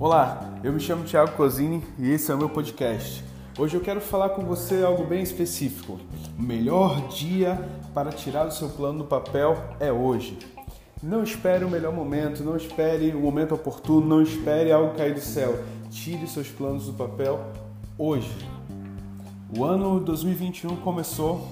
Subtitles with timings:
[0.00, 3.22] Olá, eu me chamo Thiago Cosini e esse é o meu podcast.
[3.56, 6.00] Hoje eu quero falar com você algo bem específico.
[6.36, 7.56] O melhor dia
[7.94, 10.36] para tirar o seu plano do papel é hoje.
[11.00, 15.20] Não espere o melhor momento, não espere o momento oportuno, não espere algo cair do
[15.20, 15.62] céu.
[15.92, 17.40] Tire seus planos do papel
[17.96, 18.36] hoje.
[19.56, 21.46] O ano 2021 começou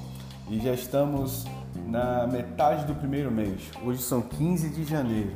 [0.51, 1.45] e já estamos
[1.87, 3.71] na metade do primeiro mês.
[3.85, 5.31] Hoje são 15 de janeiro.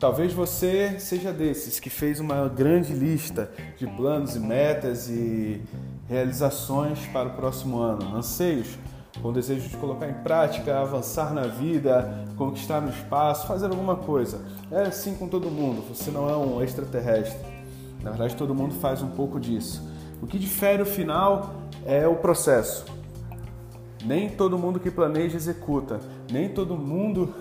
[0.00, 5.60] Talvez você seja desses que fez uma grande lista de planos e metas e
[6.08, 8.78] realizações para o próximo ano, anseios,
[9.20, 14.40] com desejo de colocar em prática, avançar na vida, conquistar no espaço, fazer alguma coisa.
[14.70, 17.38] É assim com todo mundo, você não é um extraterrestre.
[18.02, 19.86] Na verdade, todo mundo faz um pouco disso.
[20.22, 22.86] O que difere o final é o processo.
[24.02, 26.00] Nem todo mundo que planeja executa,
[26.32, 27.34] nem todo mundo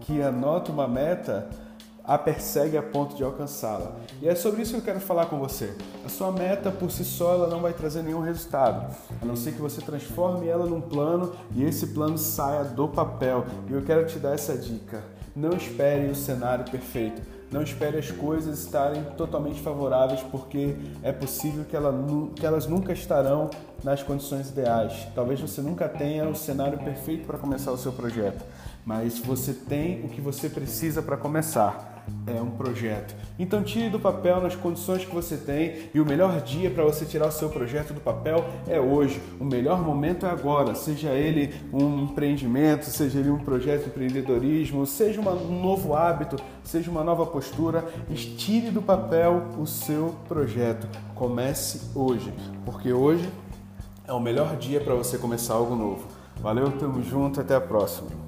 [0.00, 1.67] que anota uma meta
[2.08, 3.92] a persegue a ponto de alcançá-la.
[4.22, 5.74] E é sobre isso que eu quero falar com você.
[6.06, 9.52] A sua meta por si só ela não vai trazer nenhum resultado, a não ser
[9.52, 13.44] que você transforme ela num plano e esse plano saia do papel.
[13.68, 15.04] E eu quero te dar essa dica.
[15.36, 17.20] Não espere o cenário perfeito.
[17.50, 21.94] Não espere as coisas estarem totalmente favoráveis, porque é possível que, ela,
[22.34, 23.50] que elas nunca estarão
[23.84, 25.06] nas condições ideais.
[25.14, 28.44] Talvez você nunca tenha o cenário perfeito para começar o seu projeto,
[28.84, 33.14] mas você tem o que você precisa para começar é um projeto.
[33.38, 37.04] Então tire do papel nas condições que você tem e o melhor dia para você
[37.04, 39.20] tirar o seu projeto do papel é hoje.
[39.40, 44.86] O melhor momento é agora, seja ele um empreendimento, seja ele um projeto de empreendedorismo,
[44.86, 47.84] seja um novo hábito, seja uma nova postura,
[48.36, 50.88] tire do papel o seu projeto.
[51.14, 52.32] Comece hoje,
[52.64, 53.28] porque hoje
[54.06, 56.06] é o melhor dia para você começar algo novo.
[56.40, 58.27] Valeu, tamo junto, até a próxima.